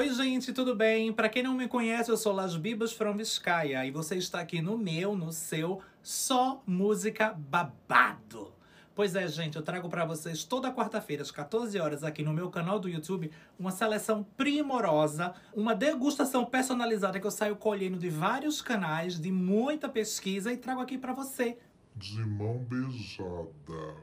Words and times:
Oi, 0.00 0.08
gente, 0.14 0.50
tudo 0.54 0.74
bem? 0.74 1.12
Para 1.12 1.28
quem 1.28 1.42
não 1.42 1.52
me 1.52 1.68
conhece, 1.68 2.10
eu 2.10 2.16
sou 2.16 2.32
Las 2.32 2.56
Bibas 2.56 2.90
from 2.90 3.14
Vizcaya 3.18 3.84
e 3.84 3.90
você 3.90 4.16
está 4.16 4.40
aqui 4.40 4.62
no 4.62 4.78
meu, 4.78 5.14
no 5.14 5.30
seu 5.30 5.82
Só 6.02 6.62
Música 6.66 7.34
Babado. 7.34 8.50
Pois 8.94 9.14
é, 9.14 9.28
gente, 9.28 9.56
eu 9.56 9.62
trago 9.62 9.90
para 9.90 10.06
vocês 10.06 10.42
toda 10.42 10.72
quarta-feira, 10.72 11.22
às 11.22 11.30
14 11.30 11.78
horas, 11.78 12.02
aqui 12.02 12.22
no 12.22 12.32
meu 12.32 12.48
canal 12.48 12.78
do 12.78 12.88
YouTube, 12.88 13.30
uma 13.58 13.70
seleção 13.70 14.24
primorosa, 14.38 15.34
uma 15.52 15.74
degustação 15.74 16.46
personalizada 16.46 17.20
que 17.20 17.26
eu 17.26 17.30
saio 17.30 17.56
colhendo 17.56 17.98
de 17.98 18.08
vários 18.08 18.62
canais, 18.62 19.20
de 19.20 19.30
muita 19.30 19.86
pesquisa 19.86 20.50
e 20.50 20.56
trago 20.56 20.80
aqui 20.80 20.96
para 20.96 21.12
você. 21.12 21.58
De 21.94 22.24
mão 22.24 22.56
beijada. 22.56 23.96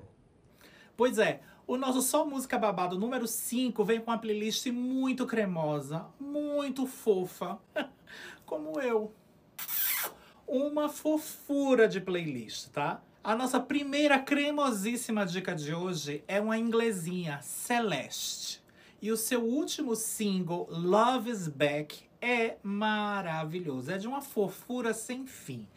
Pois 0.96 1.18
é, 1.18 1.42
o 1.68 1.76
nosso 1.76 2.02
Só 2.02 2.26
Música 2.26 2.57
Babado 2.57 2.98
número 2.98 3.28
5 3.28 3.84
vem 3.84 4.00
com 4.00 4.10
uma 4.10 4.18
playlist 4.18 4.66
muito 4.68 5.25
cremosa, 5.25 6.06
muito 6.18 6.88
fofa, 6.88 7.60
como 8.46 8.80
eu. 8.80 9.12
Uma 10.48 10.88
fofura 10.88 11.86
de 11.86 12.00
playlist, 12.00 12.70
tá? 12.70 13.02
A 13.22 13.36
nossa 13.36 13.60
primeira 13.60 14.18
cremosíssima 14.18 15.25
dica 15.25 15.54
de 15.54 15.74
hoje 15.74 16.24
é 16.25 16.39
uma 16.39 16.58
inglesinha, 16.58 17.42
Celeste. 17.42 18.64
E 19.02 19.11
o 19.11 19.18
seu 19.18 19.44
último 19.44 19.94
single, 19.94 20.70
Love 20.72 21.30
is 21.30 21.50
Back, 21.50 22.00
é 22.22 22.56
maravilhoso. 22.64 23.92
É 23.92 23.97
de 23.97 24.08
uma 24.08 24.22
fofura 24.22 24.94
sem 24.94 25.28
fim. 25.28 25.68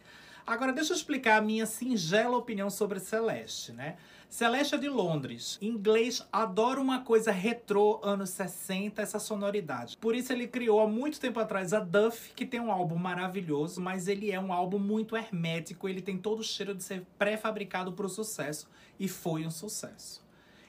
Agora, 0.47 0.73
deixa 0.73 0.93
eu 0.93 0.97
explicar 0.97 1.39
a 1.39 1.43
minha 1.43 1.67
singela 1.67 2.37
opinião 2.37 2.71
sobre 2.71 3.01
Celeste, 3.01 3.73
né? 3.73 3.97
Celeste 4.31 4.77
é 4.77 4.79
de 4.79 4.89
Londres. 4.89 5.59
Em 5.61 5.67
inglês, 5.67 6.25
adora 6.33 6.81
uma 6.81 7.01
coisa 7.01 7.33
retrô, 7.33 7.99
anos 8.01 8.31
60, 8.31 9.03
essa 9.03 9.19
sonoridade. 9.19 9.97
Por 9.97 10.15
isso 10.15 10.33
ele 10.33 10.47
criou 10.47 10.81
há 10.81 10.87
muito 10.87 11.19
tempo 11.19 11.41
atrás 11.41 11.73
a 11.73 11.81
Duff, 11.81 12.33
que 12.37 12.47
tem 12.47 12.61
um 12.61 12.71
álbum 12.71 12.95
maravilhoso, 12.95 13.81
mas 13.81 14.07
ele 14.07 14.31
é 14.31 14.39
um 14.39 14.53
álbum 14.53 14.79
muito 14.79 15.17
hermético, 15.17 15.89
ele 15.89 16.01
tem 16.01 16.17
todo 16.17 16.39
o 16.39 16.45
cheiro 16.45 16.77
de 16.77 16.85
ser 16.85 17.05
pré-fabricado 17.19 17.93
para 17.93 18.07
o 18.07 18.09
sucesso, 18.09 18.71
e 19.01 19.09
foi 19.09 19.45
um 19.45 19.51
sucesso. 19.51 20.25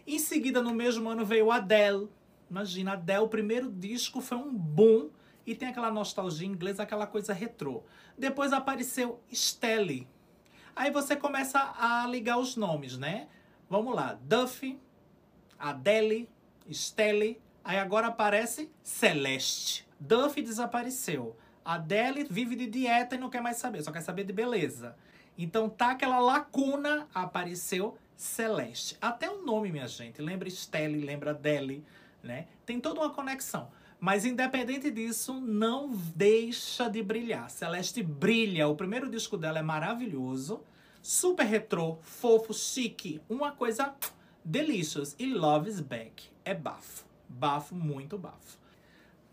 Em 0.07 0.17
seguida, 0.17 0.59
no 0.59 0.73
mesmo 0.73 1.07
ano, 1.07 1.23
veio 1.23 1.51
Adele. 1.51 2.09
Imagina, 2.49 2.93
Adele, 2.93 3.19
o 3.19 3.27
primeiro 3.27 3.71
disco 3.71 4.21
foi 4.21 4.39
um 4.39 4.51
boom, 4.51 5.11
e 5.45 5.53
tem 5.53 5.67
aquela 5.67 5.91
nostalgia 5.91 6.47
inglesa, 6.47 6.81
aquela 6.81 7.05
coisa 7.05 7.31
retrô. 7.31 7.83
Depois 8.17 8.53
apareceu 8.53 9.21
Stelle. 9.31 10.07
Aí 10.75 10.89
você 10.89 11.15
começa 11.15 11.75
a 11.77 12.07
ligar 12.07 12.39
os 12.39 12.55
nomes, 12.55 12.97
né? 12.97 13.27
Vamos 13.71 13.95
lá. 13.95 14.19
Duffy, 14.21 14.77
Adele, 15.57 16.27
Stelle. 16.69 17.41
Aí 17.63 17.79
agora 17.79 18.07
aparece 18.07 18.69
Celeste. 18.83 19.87
Duffy 19.97 20.43
desapareceu. 20.43 21.37
Adele 21.63 22.25
vive 22.25 22.57
de 22.57 22.67
dieta 22.67 23.15
e 23.15 23.17
não 23.17 23.29
quer 23.29 23.41
mais 23.41 23.55
saber, 23.55 23.81
só 23.81 23.89
quer 23.89 24.01
saber 24.01 24.25
de 24.25 24.33
beleza. 24.33 24.93
Então 25.37 25.69
tá 25.69 25.91
aquela 25.91 26.19
lacuna, 26.19 27.07
apareceu 27.15 27.97
Celeste. 28.13 28.97
Até 28.99 29.29
o 29.29 29.41
nome, 29.45 29.71
minha 29.71 29.87
gente. 29.87 30.21
Lembra 30.21 30.49
Stelle, 30.49 31.05
lembra 31.05 31.31
Adele, 31.31 31.81
né? 32.21 32.47
Tem 32.65 32.77
toda 32.77 32.99
uma 32.99 33.11
conexão. 33.11 33.71
Mas 34.01 34.25
independente 34.25 34.91
disso, 34.91 35.39
não 35.39 35.89
deixa 36.13 36.89
de 36.89 37.01
brilhar. 37.01 37.49
Celeste 37.49 38.03
brilha. 38.03 38.67
O 38.67 38.75
primeiro 38.75 39.09
disco 39.09 39.37
dela 39.37 39.59
é 39.59 39.63
maravilhoso 39.63 40.61
super 41.01 41.45
retrô, 41.45 41.97
fofo, 42.01 42.53
chique, 42.53 43.21
uma 43.29 43.51
coisa 43.51 43.93
delicious. 44.43 45.15
E 45.17 45.25
Love 45.25 45.69
is 45.69 45.79
Back 45.79 46.29
é 46.45 46.53
bafo, 46.53 47.05
bafo, 47.27 47.75
muito 47.75 48.17
bafo. 48.17 48.59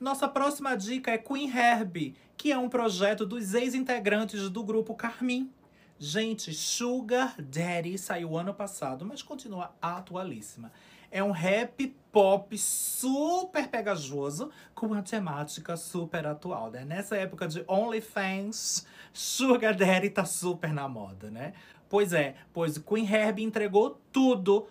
Nossa 0.01 0.29
próxima 0.29 0.77
dica 0.77 1.11
é 1.11 1.19
Queen 1.19 1.51
Herbie, 1.51 2.15
que 2.37 2.53
é 2.53 2.59
um 2.59 2.69
projeto 2.69 3.27
dos 3.27 3.55
ex-integrantes 3.55 4.49
do 4.49 4.63
grupo 4.63 4.95
Carmin. 4.95 5.51
Gente, 5.99 6.55
Sugar 6.55 7.35
Daddy 7.43 7.99
saiu 7.99 8.37
ano 8.37 8.55
passado, 8.55 9.05
mas 9.05 9.23
continua 9.23 9.75
atualíssima. 9.83 10.71
É 11.11 11.23
um 11.23 11.31
rap 11.31 11.97
pop 12.13 12.57
super 12.59 13.69
pegajoso, 13.69 14.51
com 14.75 14.87
uma 14.87 15.03
temática 15.03 15.77
super 15.77 16.27
atual, 16.27 16.71
né? 16.71 16.85
Nessa 16.85 17.17
época 17.17 17.47
de 17.47 17.65
OnlyFans, 17.69 18.87
Sugar 19.13 19.75
Daddy 19.75 20.11
tá 20.11 20.25
super 20.25 20.73
na 20.73 20.89
moda, 20.89 21.31
né? 21.31 21.53
Pois 21.89 22.13
é, 22.13 22.35
pois 22.53 22.77
Queen 22.77 23.11
Herbie 23.11 23.45
entregou 23.45 24.01
tudo 24.13 24.67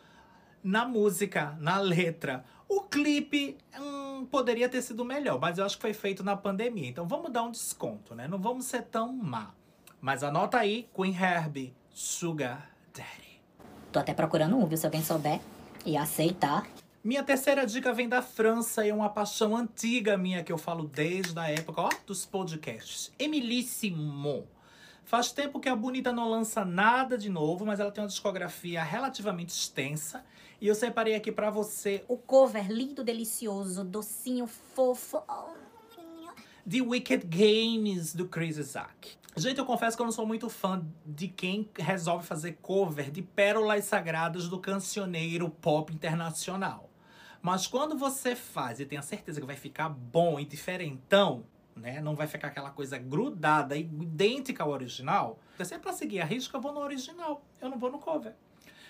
na 0.63 0.85
música, 0.85 1.57
na 1.59 1.79
letra. 1.79 2.43
O 2.69 2.81
clipe 2.81 3.57
hum, 3.79 4.27
poderia 4.29 4.67
ter 4.67 4.81
sido 4.81 5.05
melhor, 5.05 5.39
mas 5.39 5.57
eu 5.57 5.65
acho 5.65 5.77
que 5.77 5.81
foi 5.81 5.93
feito 5.93 6.23
na 6.23 6.35
pandemia. 6.35 6.89
Então 6.89 7.07
vamos 7.07 7.31
dar 7.31 7.43
um 7.43 7.51
desconto, 7.51 8.13
né? 8.13 8.27
Não 8.27 8.37
vamos 8.37 8.65
ser 8.65 8.83
tão 8.83 9.13
má. 9.13 9.51
Mas 9.99 10.23
anota 10.23 10.57
aí, 10.57 10.87
Queen 10.93 11.15
Herbie, 11.15 11.73
Sugar 11.89 12.69
Daddy. 12.93 13.41
Tô 13.91 13.99
até 13.99 14.13
procurando 14.13 14.57
um, 14.57 14.67
viu? 14.67 14.77
Se 14.77 14.85
alguém 14.85 15.01
souber 15.01 15.39
e 15.85 15.97
aceitar. 15.97 16.67
Minha 17.03 17.23
terceira 17.23 17.65
dica 17.65 17.93
vem 17.93 18.09
da 18.09 18.21
França 18.21 18.85
e 18.85 18.89
é 18.89 18.93
uma 18.93 19.09
paixão 19.09 19.55
antiga 19.55 20.17
minha 20.17 20.43
que 20.43 20.51
eu 20.51 20.57
falo 20.57 20.85
desde 20.85 21.39
a 21.39 21.49
época 21.49 21.81
ó, 21.81 21.89
dos 22.05 22.25
podcasts. 22.25 23.11
Emilie 23.17 23.63
Simon. 23.63 24.43
Faz 25.05 25.31
tempo 25.31 25.59
que 25.59 25.69
a 25.69 25.75
Bonita 25.75 26.11
não 26.11 26.29
lança 26.29 26.65
nada 26.65 27.17
de 27.17 27.29
novo, 27.29 27.65
mas 27.65 27.79
ela 27.79 27.91
tem 27.91 28.03
uma 28.03 28.09
discografia 28.09 28.83
relativamente 28.83 29.49
extensa. 29.49 30.25
E 30.59 30.67
eu 30.67 30.75
separei 30.75 31.15
aqui 31.15 31.31
para 31.31 31.49
você 31.49 32.03
o 32.09 32.17
cover 32.17 32.69
lindo, 32.69 33.05
delicioso, 33.05 33.85
docinho, 33.85 34.47
fofo. 34.47 35.23
The 36.69 36.81
Wicked 36.81 37.27
Games 37.27 38.13
do 38.13 38.27
Chris 38.27 38.57
Isaac. 38.57 39.15
Gente, 39.37 39.57
eu 39.57 39.65
confesso 39.65 39.95
que 39.95 40.01
eu 40.01 40.05
não 40.05 40.11
sou 40.11 40.25
muito 40.25 40.49
fã 40.49 40.85
de 41.05 41.29
quem 41.29 41.69
resolve 41.79 42.25
fazer 42.25 42.57
cover 42.61 43.09
de 43.09 43.21
pérolas 43.21 43.85
sagradas 43.85 44.49
do 44.49 44.59
cancioneiro 44.59 45.49
pop 45.49 45.93
internacional. 45.93 46.89
Mas 47.41 47.67
quando 47.67 47.97
você 47.97 48.35
faz 48.35 48.81
e 48.81 48.85
tem 48.85 48.97
a 48.97 49.01
certeza 49.01 49.39
que 49.39 49.47
vai 49.47 49.55
ficar 49.55 49.87
bom 49.87 50.41
e 50.41 50.43
diferentão, 50.43 51.45
né? 51.73 52.01
Não 52.01 52.15
vai 52.15 52.27
ficar 52.27 52.49
aquela 52.49 52.71
coisa 52.71 52.97
grudada 52.97 53.77
e 53.77 53.83
idêntica 53.83 54.61
ao 54.61 54.69
original. 54.69 55.39
Se 55.63 55.73
é 55.73 55.79
pra 55.79 55.93
seguir 55.93 56.19
a 56.19 56.25
risca, 56.25 56.57
eu 56.57 56.61
vou 56.61 56.73
no 56.73 56.81
original. 56.81 57.45
Eu 57.61 57.69
não 57.69 57.77
vou 57.77 57.89
no 57.89 57.99
cover. 57.99 58.33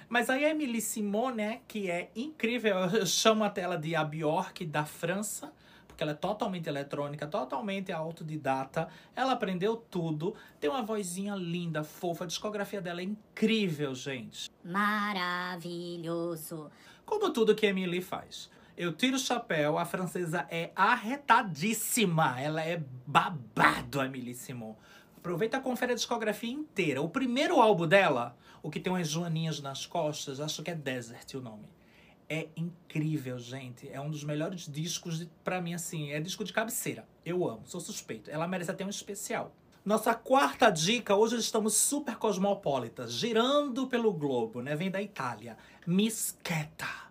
Mas 0.10 0.32
aí 0.32 0.46
a 0.46 0.50
Emily 0.50 0.82
Simone, 0.82 1.38
né, 1.38 1.62
que 1.68 1.92
é 1.92 2.10
incrível, 2.16 2.76
eu 2.76 3.06
chamo 3.06 3.44
a 3.44 3.52
tela 3.52 3.78
de 3.78 3.96
a 3.96 4.04
Bjork 4.04 4.66
da 4.66 4.84
França, 4.84 5.54
porque 5.98 6.04
ela 6.04 6.12
é 6.12 6.16
totalmente 6.16 6.70
eletrônica, 6.70 7.26
totalmente 7.26 7.92
autodidata. 7.92 8.88
Ela 9.16 9.32
aprendeu 9.32 9.76
tudo, 9.76 10.36
tem 10.60 10.70
uma 10.70 10.84
vozinha 10.84 11.34
linda, 11.34 11.84
fofa, 11.84 12.26
a 12.26 12.28
discografia 12.28 12.80
dela 12.80 13.02
é 13.02 13.04
incrível, 13.04 13.96
gente. 13.96 14.48
Maravilhoso. 14.64 16.70
Como 17.04 17.34
tudo 17.34 17.56
que 17.56 17.66
a 17.66 17.70
Emily 17.70 18.00
faz. 18.00 18.48
Eu 18.78 18.94
tiro 18.94 19.16
o 19.16 19.20
chapéu, 19.20 19.80
a 19.80 19.86
francesa 19.86 20.46
é 20.52 20.72
arretadíssima. 20.76 22.40
Ela 22.40 22.64
é 22.64 22.84
babado, 23.08 24.00
Emily 24.00 24.36
Simon. 24.36 24.76
Aproveita 25.18 25.58
e 25.58 25.62
confere 25.62 25.94
a 25.94 25.96
discografia 25.96 26.52
inteira. 26.52 27.02
O 27.02 27.10
primeiro 27.10 27.60
álbum 27.60 27.88
dela, 27.88 28.38
o 28.62 28.70
que 28.70 28.80
tem 28.80 28.94
umas 28.94 29.10
joaninhas 29.10 29.60
nas 29.62 29.88
costas, 29.88 30.40
acho 30.40 30.62
que 30.62 30.70
é 30.70 30.76
Desert 30.76 31.34
o 31.34 31.42
nome 31.42 31.76
é 32.30 32.50
incrível, 32.56 33.40
gente. 33.40 33.90
É 33.90 34.00
um 34.00 34.10
dos 34.10 34.24
melhores 34.24 34.68
discos, 34.68 35.28
pra 35.44 35.62
mim, 35.62 35.74
assim, 35.74 36.12
é 36.12 36.20
disco 36.20 36.44
de 36.44 36.54
cabeceira. 36.54 37.08
Eu 37.26 37.48
amo, 37.48 37.64
sou 37.66 37.80
suspeito. 37.80 38.30
Ela 38.30 38.48
merece 38.48 38.72
até 38.72 38.86
um 38.86 38.90
especial. 38.90 39.54
Nossa 39.86 40.14
quarta 40.14 40.70
dica, 40.70 41.16
hoje 41.16 41.38
estamos 41.38 41.74
super 41.76 42.18
cosmopolitas, 42.18 43.14
girando 43.14 43.88
pelo 43.88 44.12
globo, 44.12 44.62
né? 44.62 44.76
Vem 44.76 44.92
da 44.92 45.02
Itália. 45.02 45.58
Misqueta. 45.86 47.08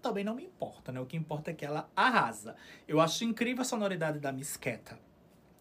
Também 0.00 0.24
não 0.24 0.34
me 0.34 0.44
importa, 0.44 0.90
né? 0.90 1.00
O 1.00 1.06
que 1.06 1.16
importa 1.16 1.50
é 1.50 1.54
que 1.54 1.64
ela 1.64 1.90
arrasa. 1.94 2.56
Eu 2.88 3.00
acho 3.00 3.24
incrível 3.24 3.60
a 3.62 3.64
sonoridade 3.64 4.18
da 4.18 4.32
Misqueta. 4.32 4.98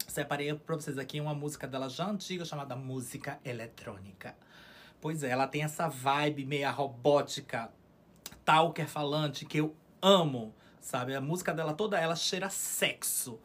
Separei 0.08 0.54
pra 0.54 0.76
vocês 0.76 0.98
aqui 0.98 1.20
uma 1.20 1.34
música 1.34 1.68
dela 1.68 1.90
já 1.90 2.10
antiga, 2.10 2.46
chamada 2.46 2.76
Música 2.76 3.40
Eletrônica. 3.44 4.36
Pois 5.02 5.24
é, 5.24 5.30
ela 5.30 5.48
tem 5.48 5.64
essa 5.64 5.90
vibe 5.90 6.46
meia 6.46 6.72
robótica, 6.72 7.72
talker 8.46 8.88
falante 8.88 9.46
que 9.46 9.60
eu 9.60 9.76
amo, 10.02 10.54
sabe? 10.80 11.16
A 11.16 11.22
música 11.22 11.54
dela 11.54 11.74
toda 11.74 12.00
ela 12.00 12.16
cheira 12.16 12.50
sexo. 12.50 13.40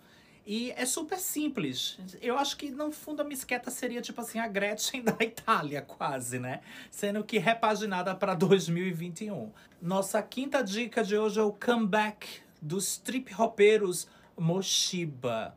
E 0.50 0.72
é 0.78 0.86
super 0.86 1.18
simples. 1.18 1.98
Eu 2.22 2.38
acho 2.38 2.56
que, 2.56 2.70
no 2.70 2.90
fundo, 2.90 3.20
a 3.20 3.24
Misqueta 3.24 3.70
seria 3.70 4.00
tipo 4.00 4.18
assim, 4.20 4.38
a 4.38 4.48
Gretchen 4.48 5.02
da 5.04 5.16
Itália, 5.20 5.82
quase, 5.82 6.38
né? 6.38 6.60
Sendo 6.90 7.22
que 7.22 7.36
repaginada 7.36 8.14
para 8.14 8.32
2021. 8.34 9.52
Nossa 9.80 10.22
quinta 10.22 10.62
dica 10.62 11.04
de 11.04 11.18
hoje 11.18 11.38
é 11.38 11.42
o 11.42 11.52
comeback 11.52 12.40
dos 12.62 12.96
trip 12.96 13.30
hopeiros 13.38 14.08
Moshiba. 14.38 15.54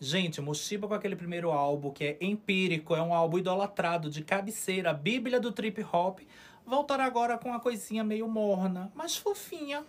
Gente, 0.00 0.40
Moshiba 0.40 0.86
com 0.86 0.94
aquele 0.94 1.16
primeiro 1.16 1.50
álbum 1.50 1.90
que 1.90 2.04
é 2.04 2.18
empírico, 2.20 2.94
é 2.94 3.02
um 3.02 3.12
álbum 3.12 3.38
idolatrado 3.38 4.10
de 4.10 4.22
cabeceira, 4.22 4.90
a 4.90 4.94
bíblia 4.94 5.40
do 5.40 5.50
trip 5.50 5.82
hop, 5.90 6.20
voltar 6.68 7.00
agora 7.00 7.38
com 7.38 7.48
uma 7.48 7.58
coisinha 7.58 8.04
meio 8.04 8.28
morna, 8.28 8.92
mas 8.94 9.16
fofinha, 9.16 9.84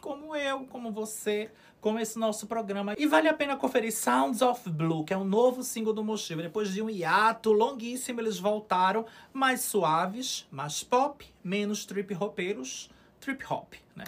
como 0.00 0.34
eu, 0.34 0.64
como 0.66 0.92
você, 0.92 1.50
como 1.80 1.98
esse 1.98 2.18
nosso 2.18 2.46
programa. 2.46 2.94
E 2.96 3.06
vale 3.06 3.28
a 3.28 3.34
pena 3.34 3.56
conferir 3.56 3.92
Sounds 3.92 4.40
of 4.40 4.70
Blue, 4.70 5.04
que 5.04 5.12
é 5.12 5.16
o 5.16 5.24
novo 5.24 5.62
single 5.62 5.92
do 5.92 6.04
Mochivo. 6.04 6.40
Depois 6.40 6.72
de 6.72 6.80
um 6.80 6.88
hiato 6.88 7.52
longuíssimo, 7.52 8.20
eles 8.20 8.38
voltaram 8.38 9.04
mais 9.32 9.62
suaves, 9.62 10.46
mais 10.50 10.84
pop, 10.84 11.26
menos 11.42 11.84
trip 11.84 12.14
hopeiros, 12.14 12.88
trip 13.18 13.44
hop, 13.52 13.74
né? 13.94 14.04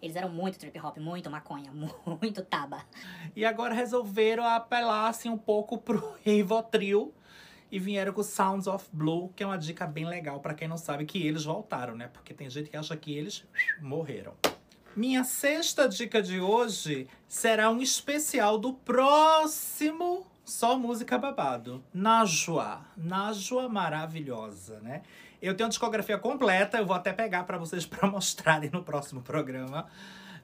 Eles 0.00 0.16
eram 0.16 0.28
muito 0.28 0.58
trip 0.58 0.78
hop, 0.78 0.98
muito 0.98 1.30
maconha, 1.30 1.72
muito 2.20 2.42
taba. 2.42 2.84
E 3.34 3.44
agora 3.44 3.72
resolvereram 3.72 4.44
apelar 4.44 5.08
assim 5.08 5.30
um 5.30 5.38
pouco 5.38 5.78
pro 5.78 6.16
Rivotril 6.24 7.14
e 7.72 7.78
vieram 7.78 8.12
com 8.12 8.22
Sounds 8.22 8.66
of 8.66 8.86
Blue, 8.92 9.32
que 9.34 9.42
é 9.42 9.46
uma 9.46 9.56
dica 9.56 9.86
bem 9.86 10.04
legal 10.04 10.40
para 10.40 10.52
quem 10.52 10.68
não 10.68 10.76
sabe 10.76 11.06
que 11.06 11.26
eles 11.26 11.44
voltaram, 11.44 11.96
né? 11.96 12.10
Porque 12.12 12.34
tem 12.34 12.50
gente 12.50 12.68
que 12.68 12.76
acha 12.76 12.94
que 12.94 13.16
eles 13.16 13.44
morreram. 13.80 14.34
Minha 14.94 15.24
sexta 15.24 15.88
dica 15.88 16.20
de 16.20 16.38
hoje 16.38 17.08
será 17.26 17.70
um 17.70 17.80
especial 17.80 18.58
do 18.58 18.74
próximo 18.74 20.26
Só 20.44 20.78
Música 20.78 21.16
Babado. 21.16 21.82
Najwa. 21.94 22.84
Najwa 22.94 23.70
maravilhosa, 23.70 24.78
né? 24.80 25.00
Eu 25.40 25.56
tenho 25.56 25.66
a 25.66 25.70
discografia 25.70 26.18
completa, 26.18 26.76
eu 26.76 26.84
vou 26.84 26.94
até 26.94 27.10
pegar 27.10 27.44
para 27.44 27.56
vocês 27.56 27.86
para 27.88 28.06
mostrarem 28.06 28.68
no 28.70 28.84
próximo 28.84 29.22
programa 29.22 29.86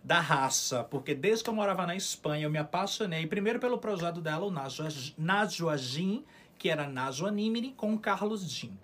da 0.03 0.19
raça, 0.19 0.83
porque 0.85 1.15
desde 1.15 1.45
que 1.45 1.51
eu 1.51 1.55
morava 1.55 1.87
na 1.87 1.95
Espanha 1.95 2.45
eu 2.45 2.51
me 2.51 2.57
apaixonei 2.57 3.27
primeiro 3.27 3.59
pelo 3.59 3.77
projeto 3.77 4.23
dela, 4.23 4.47
o 4.47 4.51
Najwa, 4.51 4.89
Najwa 5.19 5.77
Jin, 5.77 6.25
que 6.59 6.69
era 6.69 6.89
Najwa 6.89 7.31
Nimini 7.31 7.73
com 7.73 7.97
Carlos 7.97 8.51
Jin. 8.51 8.77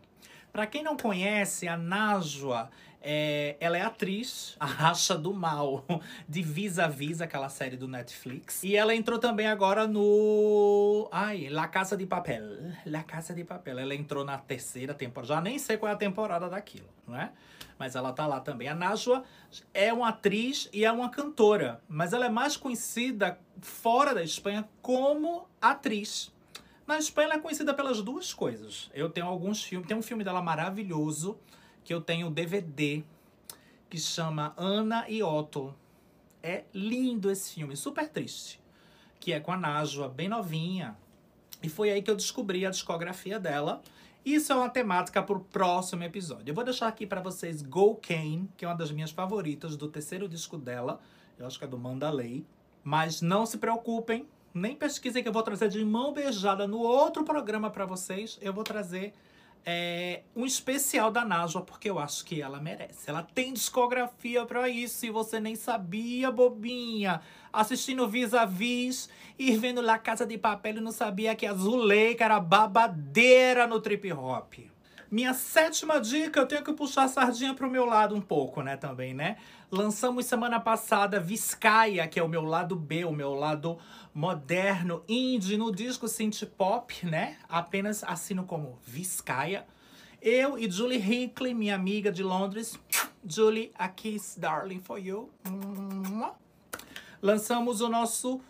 Para 0.53 0.67
quem 0.67 0.85
não 0.85 0.97
conhece, 0.97 1.67
a 1.67 1.77
Najwa 1.77 2.71
é, 3.07 3.57
ela 3.61 3.77
é 3.77 3.83
atriz, 3.83 4.57
a 4.59 4.65
racha 4.65 5.15
do 5.19 5.35
mal, 5.35 5.85
de 6.27 6.43
Vis 6.43 6.79
a 6.79 6.89
Vis, 6.89 7.21
aquela 7.21 7.51
série 7.51 7.77
do 7.77 7.87
Netflix. 7.87 8.63
E 8.65 8.75
ela 8.75 8.95
entrou 8.95 9.19
também 9.19 9.47
agora 9.47 9.87
no. 9.87 11.07
Ai, 11.13 11.49
La 11.51 11.69
Casa 11.69 11.97
de 11.97 12.07
Papel. 12.07 12.73
La 12.87 13.03
Casa 13.03 13.35
de 13.35 13.45
Papel. 13.45 13.79
Ela 13.79 13.95
entrou 13.95 14.25
na 14.25 14.39
terceira 14.39 14.95
temporada. 14.95 15.35
Já 15.35 15.41
nem 15.41 15.59
sei 15.59 15.77
qual 15.77 15.91
é 15.91 15.95
a 15.95 15.99
temporada 15.99 16.49
daquilo, 16.49 16.89
não 17.07 17.21
é? 17.21 17.31
Mas 17.79 17.95
ela 17.95 18.13
tá 18.13 18.27
lá 18.27 18.41
também. 18.41 18.69
A 18.69 18.75
Najwa 18.75 19.25
é 19.75 19.93
uma 19.93 20.09
atriz 20.09 20.71
e 20.73 20.85
é 20.85 20.91
uma 20.91 21.11
cantora. 21.11 21.83
Mas 21.87 22.15
ela 22.15 22.25
é 22.25 22.31
mais 22.31 22.57
conhecida 22.57 23.39
fora 23.61 24.15
da 24.15 24.23
Espanha 24.23 24.67
como 24.81 25.47
atriz. 25.61 26.33
Na 26.87 26.99
Espanha 26.99 27.27
ela 27.27 27.35
é 27.37 27.39
conhecida 27.39 27.73
pelas 27.73 28.03
duas 28.03 28.35
coisas. 28.35 28.91
Eu 28.93 29.09
tenho 29.09 29.27
alguns 29.27 29.63
filmes. 29.63 29.89
Tem 29.89 29.97
um 29.97 30.03
filme 30.03 30.23
dela 30.23 30.43
maravilhoso 30.43 31.39
que 31.83 31.95
eu 31.95 32.01
tenho 32.01 32.31
DVD 32.31 33.03
que 33.89 33.99
chama 33.99 34.53
Ana 34.57 35.09
e 35.09 35.23
Otto. 35.23 35.75
É 36.43 36.65
lindo 36.75 37.31
esse 37.31 37.55
filme, 37.55 37.77
super 37.77 38.09
triste. 38.09 38.61
Que 39.19 39.33
é 39.33 39.41
com 39.41 39.53
a 39.53 39.57
Najwa, 39.57 40.09
bem 40.09 40.29
novinha. 40.29 40.97
E 41.63 41.69
foi 41.69 41.91
aí 41.91 42.03
que 42.03 42.11
eu 42.11 42.17
descobri 42.17 42.67
a 42.67 42.71
discografia 42.71 43.41
dela. 43.41 43.81
Isso 44.25 44.53
é 44.53 44.57
uma 44.57 44.69
temática 44.69 45.23
para 45.23 45.37
o 45.37 45.41
próximo 45.41 46.03
episódio. 46.03 46.51
Eu 46.51 46.55
vou 46.55 46.65
deixar 46.65 46.89
aqui 46.89 47.07
para 47.07 47.21
vocês 47.21 47.63
Go 47.63 47.95
Kane, 47.97 48.51
que 48.57 48.65
é 48.65 48.69
uma 48.69 48.75
das 48.75 48.91
minhas 48.91 49.11
favoritas 49.11 49.77
do 49.77 49.89
terceiro 49.89 50.29
disco 50.29 50.59
dela. 50.59 51.01
Eu 51.39 51.47
acho 51.47 51.59
que 51.59 51.65
é 51.65 51.69
do 51.69 51.79
Mandalay. 51.79 52.45
Mas 52.83 53.23
não 53.23 53.47
se 53.47 53.57
preocupem, 53.57 54.27
nem 54.55 54.77
pesquisem 54.77 55.21
que 55.21 55.29
eu 55.29 55.33
vou 55.33 55.43
trazer 55.43 55.69
de 55.69 55.85
mão 55.85 56.13
beijada 56.13 56.67
no 56.67 56.79
outro 56.79 57.25
programa 57.25 57.71
para 57.71 57.85
vocês. 57.85 58.39
Eu 58.41 58.53
vou 58.53 58.63
trazer 58.63 59.13
é, 59.67 60.23
um 60.37 60.47
especial 60.47 61.11
da 61.11 61.25
Najwa, 61.25 61.63
porque 61.63 61.91
eu 61.91 61.99
acho 61.99 62.25
que 62.25 62.41
ela 62.41 62.61
merece. 62.61 63.11
Ela 63.11 63.23
tem 63.23 63.53
discografia 63.53 64.47
para 64.47 64.69
isso 64.69 65.05
e 65.07 65.11
você 65.11 65.41
nem 65.41 65.57
sabia, 65.57 66.31
bobinha. 66.31 67.21
Assistindo 67.53 68.07
Vis 68.07 68.33
a 68.33 68.45
Vis 68.45 69.09
e 69.37 69.57
vendo 69.57 69.81
La 69.81 69.99
Casa 69.99 70.25
de 70.25 70.39
Papel 70.39 70.77
e 70.77 70.81
não 70.81 70.93
sabia 70.93 71.35
que 71.35 71.47
a 71.47 71.53
Zuleika 71.53 72.25
era 72.25 72.39
babadeira 72.39 73.67
no 73.67 73.81
trip 73.81 74.13
hop. 74.13 74.55
Minha 75.11 75.33
sétima 75.33 76.01
dica, 76.01 76.41
eu 76.41 76.47
tenho 76.47 76.65
que 76.65 76.73
puxar 76.73 77.05
a 77.05 77.09
sardinha 77.09 77.55
pro 77.55 77.71
meu 77.71 77.85
lado 77.85 78.17
um 78.17 78.21
pouco, 78.21 78.63
né, 78.63 78.77
também, 78.77 79.15
né? 79.15 79.37
Lançamos 79.77 80.27
semana 80.27 80.61
passada 80.61 81.19
Viscaia, 81.19 82.07
que 82.07 82.21
é 82.21 82.23
o 82.23 82.29
meu 82.29 82.45
lado 82.45 82.77
B, 82.77 83.05
o 83.05 83.11
meu 83.11 83.35
lado 83.35 83.77
moderno, 84.15 85.03
indie, 85.09 85.57
no 85.57 85.73
disco 85.73 86.07
synth 86.07 86.45
pop, 86.57 87.05
né? 87.05 87.39
Apenas 87.49 88.05
assino 88.05 88.45
como 88.45 88.79
Viscaia. 88.87 89.67
Eu 90.23 90.57
e 90.57 90.71
Julie 90.71 91.01
Hickley, 91.01 91.53
minha 91.53 91.75
amiga 91.75 92.13
de 92.13 92.23
Londres. 92.23 92.79
Julie, 93.27 93.73
a 93.75 93.89
kiss 93.89 94.39
darling 94.39 94.79
for 94.79 94.97
you. 94.97 95.29
Lançamos 97.21 97.81
o 97.81 97.89
nosso 97.89 98.41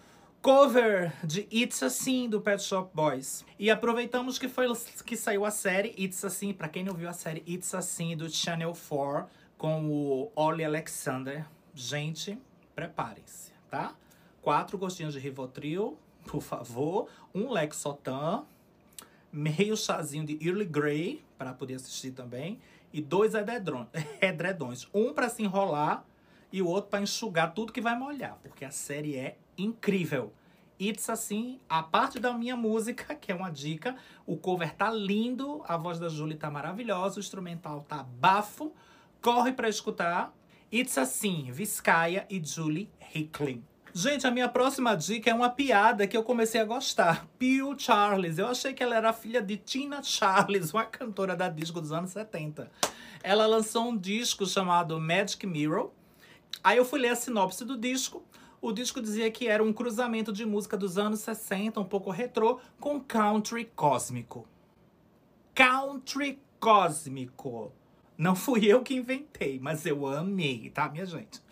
cover 0.42 1.10
de 1.24 1.48
It's 1.50 1.82
Assim 1.82 2.28
do 2.28 2.38
Pet 2.42 2.62
Shop 2.62 2.90
Boys. 2.94 3.46
E 3.58 3.70
aproveitamos 3.70 4.38
que 4.38 4.46
foi 4.46 4.66
que 5.06 5.16
saiu 5.16 5.46
a 5.46 5.50
série 5.50 5.94
It's 5.96 6.22
Assim, 6.22 6.52
para 6.52 6.68
quem 6.68 6.84
não 6.84 6.92
viu 6.92 7.08
a 7.08 7.14
série 7.14 7.42
It's 7.48 7.74
Assim 7.74 8.14
do 8.14 8.28
Channel 8.28 8.74
4 8.74 9.43
com 9.58 9.88
o 9.88 10.32
Ollie 10.34 10.64
Alexander. 10.64 11.46
Gente, 11.74 12.38
preparem-se, 12.74 13.52
tá? 13.70 13.94
Quatro 14.42 14.76
gostinhos 14.76 15.14
de 15.14 15.20
Rivotril, 15.20 15.98
por 16.26 16.42
favor, 16.42 17.08
um 17.34 17.50
Lexotan, 17.50 18.44
meio 19.32 19.76
chazinho 19.76 20.24
de 20.24 20.38
Early 20.46 20.64
Grey 20.64 21.24
para 21.36 21.52
poder 21.52 21.74
assistir 21.74 22.12
também 22.12 22.60
e 22.92 23.00
dois 23.00 23.32
edredões, 24.20 24.86
um 24.94 25.12
para 25.12 25.28
se 25.28 25.42
enrolar 25.42 26.04
e 26.52 26.62
o 26.62 26.68
outro 26.68 26.90
para 26.90 27.02
enxugar 27.02 27.52
tudo 27.52 27.72
que 27.72 27.80
vai 27.80 27.98
molhar, 27.98 28.38
porque 28.40 28.64
a 28.64 28.70
série 28.70 29.16
é 29.16 29.36
incrível. 29.58 30.32
It's 30.80 31.10
assim, 31.10 31.60
a 31.68 31.82
parte 31.82 32.20
da 32.20 32.32
minha 32.32 32.56
música, 32.56 33.14
que 33.18 33.32
é 33.32 33.34
uma 33.34 33.50
dica, 33.50 33.96
o 34.24 34.36
cover 34.36 34.72
tá 34.74 34.90
lindo, 34.92 35.64
a 35.66 35.76
voz 35.76 35.98
da 35.98 36.08
Julie 36.08 36.36
tá 36.36 36.50
maravilhosa, 36.50 37.16
o 37.16 37.20
instrumental 37.20 37.84
tá 37.88 38.04
bafo. 38.04 38.72
Corre 39.24 39.52
para 39.52 39.70
escutar. 39.70 40.36
It's 40.70 40.98
assim, 40.98 41.50
Viscaia 41.50 42.26
e 42.28 42.44
Julie 42.44 42.90
Hickley. 43.14 43.64
Gente, 43.94 44.26
a 44.26 44.30
minha 44.30 44.50
próxima 44.50 44.94
dica 44.94 45.30
é 45.30 45.34
uma 45.34 45.48
piada 45.48 46.06
que 46.06 46.14
eu 46.14 46.22
comecei 46.22 46.60
a 46.60 46.64
gostar. 46.66 47.26
Pio 47.38 47.74
Charles. 47.78 48.36
Eu 48.36 48.48
achei 48.48 48.74
que 48.74 48.82
ela 48.82 48.94
era 48.94 49.14
filha 49.14 49.40
de 49.40 49.56
Tina 49.56 50.02
Charles, 50.02 50.74
uma 50.74 50.84
cantora 50.84 51.34
da 51.34 51.48
disco 51.48 51.80
dos 51.80 51.90
anos 51.90 52.10
70. 52.10 52.70
Ela 53.22 53.46
lançou 53.46 53.88
um 53.88 53.96
disco 53.96 54.44
chamado 54.44 55.00
Magic 55.00 55.46
Mirror. 55.46 55.90
Aí 56.62 56.76
eu 56.76 56.84
fui 56.84 57.00
ler 57.00 57.08
a 57.08 57.16
sinopse 57.16 57.64
do 57.64 57.78
disco. 57.78 58.22
O 58.60 58.72
disco 58.72 59.00
dizia 59.00 59.30
que 59.30 59.48
era 59.48 59.64
um 59.64 59.72
cruzamento 59.72 60.34
de 60.34 60.44
música 60.44 60.76
dos 60.76 60.98
anos 60.98 61.20
60, 61.20 61.80
um 61.80 61.84
pouco 61.84 62.10
retrô, 62.10 62.60
com 62.78 63.00
country 63.00 63.72
cósmico. 63.74 64.46
Country 65.54 66.38
cósmico. 66.60 67.72
Não 68.16 68.36
fui 68.36 68.64
eu 68.66 68.82
que 68.82 68.94
inventei, 68.94 69.58
mas 69.60 69.84
eu 69.84 70.06
amei, 70.06 70.70
tá, 70.70 70.88
minha 70.88 71.04
gente? 71.04 71.42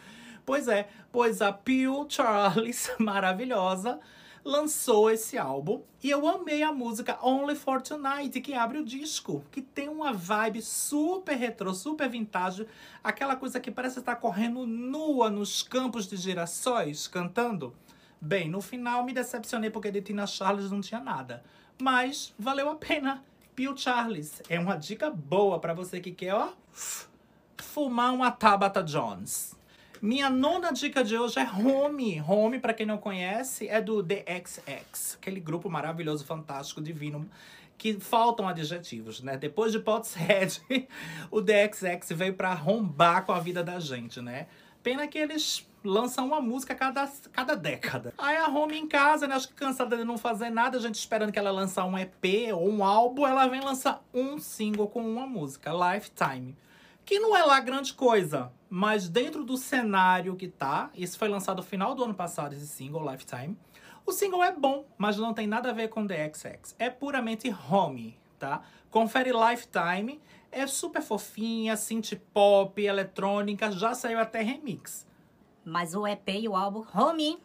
Pois 0.46 0.68
é, 0.68 0.88
pois 1.10 1.42
a 1.42 1.52
Pew 1.52 2.06
Charles, 2.08 2.90
maravilhosa, 2.98 3.98
lançou 4.44 5.10
esse 5.10 5.36
álbum 5.36 5.82
e 6.02 6.10
eu 6.10 6.26
amei 6.26 6.62
a 6.62 6.72
música 6.72 7.18
Only 7.20 7.56
for 7.56 7.80
Tonight, 7.80 8.40
que 8.40 8.54
abre 8.54 8.78
o 8.78 8.84
disco, 8.84 9.44
que 9.50 9.60
tem 9.60 9.88
uma 9.88 10.12
vibe 10.12 10.62
super 10.62 11.36
retrô, 11.36 11.74
super 11.74 12.08
vintage, 12.08 12.66
aquela 13.02 13.34
coisa 13.34 13.58
que 13.60 13.70
parece 13.70 13.98
estar 13.98 14.16
correndo 14.16 14.66
nua 14.66 15.30
nos 15.30 15.62
campos 15.62 16.06
de 16.06 16.16
girassóis 16.16 17.08
cantando. 17.08 17.74
Bem, 18.20 18.48
no 18.48 18.60
final 18.60 19.04
me 19.04 19.12
decepcionei 19.12 19.68
porque 19.68 19.90
de 19.90 20.00
Tina 20.00 20.28
Charles 20.28 20.70
não 20.70 20.80
tinha 20.80 21.00
nada, 21.00 21.42
mas 21.80 22.32
valeu 22.38 22.70
a 22.70 22.76
pena. 22.76 23.24
Pio 23.54 23.76
Charles 23.76 24.40
é 24.48 24.58
uma 24.58 24.76
dica 24.76 25.10
boa 25.10 25.58
para 25.58 25.74
você 25.74 26.00
que 26.00 26.10
quer, 26.10 26.32
ó, 26.34 26.52
fumar 27.58 28.14
uma 28.14 28.30
Tabata 28.30 28.82
Jones. 28.82 29.54
Minha 30.00 30.30
nona 30.30 30.72
dica 30.72 31.04
de 31.04 31.18
hoje 31.18 31.38
é 31.38 31.44
Home. 31.44 32.18
Home, 32.26 32.58
para 32.58 32.72
quem 32.72 32.86
não 32.86 32.96
conhece, 32.96 33.68
é 33.68 33.78
do 33.78 34.02
The 34.02 34.24
XX, 34.42 35.14
aquele 35.16 35.38
grupo 35.38 35.68
maravilhoso, 35.68 36.24
fantástico, 36.24 36.80
divino, 36.80 37.28
que 37.76 38.00
faltam 38.00 38.48
adjetivos, 38.48 39.20
né? 39.20 39.36
Depois 39.36 39.70
de 39.70 39.80
Potshead, 39.80 40.62
o 41.30 41.42
The 41.42 41.70
XX 41.70 42.16
veio 42.16 42.32
para 42.32 42.52
arrombar 42.52 43.26
com 43.26 43.32
a 43.32 43.38
vida 43.38 43.62
da 43.62 43.78
gente, 43.78 44.22
né? 44.22 44.46
Pena 44.82 45.06
que 45.06 45.18
eles 45.18 45.66
lançam 45.84 46.26
uma 46.26 46.40
música 46.40 46.74
cada, 46.74 47.10
cada 47.32 47.56
década. 47.56 48.14
Aí 48.18 48.36
a 48.36 48.48
Home 48.48 48.78
em 48.78 48.86
casa, 48.86 49.26
né? 49.26 49.34
Acho 49.34 49.48
que 49.48 49.54
cansada 49.54 49.96
de 49.96 50.04
não 50.04 50.16
fazer 50.16 50.50
nada, 50.50 50.78
a 50.78 50.80
gente 50.80 50.94
esperando 50.94 51.32
que 51.32 51.38
ela 51.38 51.50
lançar 51.50 51.84
um 51.84 51.98
EP 51.98 52.52
ou 52.54 52.68
um 52.68 52.84
álbum, 52.84 53.26
ela 53.26 53.46
vem 53.46 53.60
lançar 53.60 54.02
um 54.14 54.38
single 54.38 54.88
com 54.88 55.00
uma 55.00 55.26
música, 55.26 55.70
Lifetime 55.72 56.56
que 57.04 57.18
não 57.18 57.36
é 57.36 57.42
lá 57.42 57.60
grande 57.60 57.92
coisa, 57.94 58.52
mas 58.70 59.08
dentro 59.08 59.44
do 59.44 59.56
cenário 59.56 60.36
que 60.36 60.48
tá, 60.48 60.90
isso 60.94 61.18
foi 61.18 61.28
lançado 61.28 61.58
no 61.58 61.62
final 61.62 61.94
do 61.94 62.04
ano 62.04 62.14
passado, 62.14 62.54
esse 62.54 62.66
single, 62.66 63.10
Lifetime. 63.10 63.56
O 64.06 64.12
single 64.12 64.42
é 64.42 64.52
bom, 64.52 64.84
mas 64.96 65.16
não 65.16 65.34
tem 65.34 65.46
nada 65.46 65.70
a 65.70 65.72
ver 65.72 65.88
com 65.88 66.06
The 66.06 66.32
XX. 66.32 66.74
É 66.78 66.90
puramente 66.90 67.54
home, 67.70 68.18
tá? 68.38 68.62
Confere 68.90 69.30
Lifetime, 69.32 70.20
é 70.52 70.66
super 70.66 71.02
fofinha, 71.02 71.76
synth 71.76 72.14
pop, 72.32 72.80
eletrônica, 72.80 73.72
já 73.72 73.94
saiu 73.94 74.18
até 74.18 74.42
remix. 74.42 75.06
Mas 75.64 75.94
o 75.94 76.06
EP 76.06 76.28
e 76.28 76.48
o 76.48 76.54
álbum, 76.54 76.84
homie, 76.94 77.38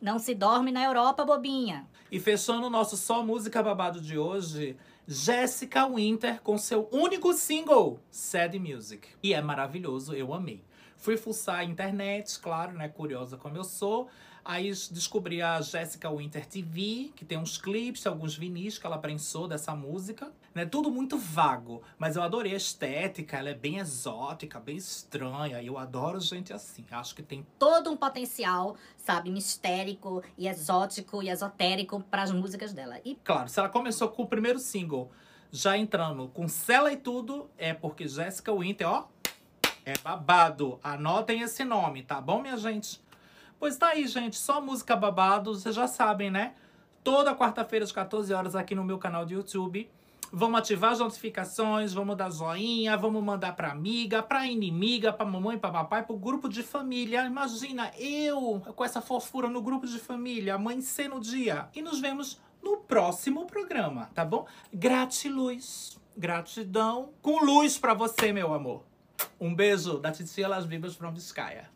não 0.00 0.18
se 0.18 0.34
dorme 0.34 0.70
na 0.70 0.84
Europa, 0.84 1.24
bobinha. 1.24 1.88
E 2.12 2.20
fechando 2.20 2.66
o 2.66 2.70
nosso 2.70 2.96
Só 2.96 3.24
Música 3.24 3.62
Babado 3.62 4.00
de 4.00 4.18
hoje, 4.18 4.76
Jessica 5.06 5.86
Winter 5.86 6.40
com 6.42 6.58
seu 6.58 6.88
único 6.92 7.32
single, 7.32 7.98
Sad 8.10 8.58
Music. 8.58 9.08
E 9.22 9.32
é 9.32 9.40
maravilhoso, 9.40 10.14
eu 10.14 10.34
amei. 10.34 10.62
Fui 10.96 11.16
fuçar 11.16 11.60
a 11.60 11.64
internet, 11.64 12.38
claro, 12.40 12.72
né? 12.72 12.88
Curiosa 12.88 13.36
como 13.38 13.56
eu 13.56 13.64
sou. 13.64 14.08
Aí 14.50 14.68
descobri 14.90 15.40
a 15.40 15.60
Jessica 15.60 16.10
Winter 16.10 16.44
TV, 16.44 17.12
que 17.14 17.24
tem 17.24 17.38
uns 17.38 17.56
clipes, 17.56 18.04
alguns 18.04 18.34
vinis 18.34 18.78
que 18.78 18.84
ela 18.84 18.98
prensou 18.98 19.46
dessa 19.46 19.76
música. 19.76 20.32
Né? 20.52 20.66
Tudo 20.66 20.90
muito 20.90 21.16
vago, 21.16 21.80
mas 21.96 22.16
eu 22.16 22.22
adorei 22.24 22.54
a 22.54 22.56
estética, 22.56 23.36
ela 23.36 23.50
é 23.50 23.54
bem 23.54 23.78
exótica, 23.78 24.58
bem 24.58 24.76
estranha. 24.76 25.62
Eu 25.62 25.78
adoro 25.78 26.18
gente 26.18 26.52
assim. 26.52 26.84
Acho 26.90 27.14
que 27.14 27.22
tem 27.22 27.46
Todo 27.60 27.92
um 27.92 27.96
potencial, 27.96 28.74
sabe, 28.96 29.30
mistérico 29.30 30.20
e 30.36 30.48
exótico 30.48 31.22
e 31.22 31.30
esotérico 31.30 32.02
para 32.10 32.24
as 32.24 32.32
músicas 32.32 32.72
dela. 32.72 32.98
E 33.04 33.16
Claro, 33.22 33.48
se 33.48 33.60
ela 33.60 33.68
começou 33.68 34.08
com 34.08 34.24
o 34.24 34.26
primeiro 34.26 34.58
single, 34.58 35.12
já 35.52 35.78
entrando 35.78 36.26
com 36.26 36.48
Cela 36.48 36.92
e 36.92 36.96
tudo, 36.96 37.48
é 37.56 37.72
porque 37.72 38.08
Jessica 38.08 38.52
Winter, 38.52 38.88
ó, 38.88 39.06
é 39.84 39.96
babado. 39.98 40.80
Anotem 40.82 41.40
esse 41.40 41.64
nome, 41.64 42.02
tá 42.02 42.20
bom, 42.20 42.42
minha 42.42 42.56
gente? 42.56 43.00
Pois 43.60 43.76
tá 43.76 43.88
aí, 43.88 44.06
gente, 44.06 44.38
só 44.38 44.58
música 44.58 44.96
babado, 44.96 45.54
vocês 45.54 45.74
já 45.74 45.86
sabem, 45.86 46.30
né? 46.30 46.54
Toda 47.04 47.36
quarta-feira 47.36 47.84
às 47.84 47.92
14 47.92 48.32
horas 48.32 48.56
aqui 48.56 48.74
no 48.74 48.82
meu 48.82 48.96
canal 48.96 49.26
do 49.26 49.34
YouTube. 49.34 49.86
Vamos 50.32 50.60
ativar 50.60 50.92
as 50.92 51.00
notificações, 51.00 51.92
vamos 51.92 52.16
dar 52.16 52.30
joinha, 52.30 52.96
vamos 52.96 53.22
mandar 53.22 53.54
pra 53.54 53.70
amiga, 53.70 54.22
pra 54.22 54.46
inimiga, 54.46 55.12
pra 55.12 55.26
mamãe, 55.26 55.58
pra 55.58 55.70
papai, 55.70 56.02
pro 56.02 56.16
grupo 56.16 56.48
de 56.48 56.62
família. 56.62 57.26
Imagina 57.26 57.92
eu 57.98 58.62
com 58.74 58.82
essa 58.82 59.02
fofura 59.02 59.50
no 59.50 59.60
grupo 59.60 59.86
de 59.86 59.98
família, 59.98 60.54
amanhecer 60.54 61.10
no 61.10 61.20
dia. 61.20 61.68
E 61.74 61.82
nos 61.82 62.00
vemos 62.00 62.40
no 62.62 62.78
próximo 62.78 63.44
programa, 63.44 64.08
tá 64.14 64.24
bom? 64.24 64.46
Gratiluz, 64.72 66.00
gratidão, 66.16 67.10
com 67.20 67.44
luz 67.44 67.76
pra 67.76 67.92
você, 67.92 68.32
meu 68.32 68.54
amor. 68.54 68.84
Um 69.38 69.54
beijo 69.54 69.98
da 69.98 70.10
Titia 70.10 70.48
Las 70.48 70.64
Vivas 70.64 70.94
from 70.94 71.12
Vizcaya. 71.12 71.68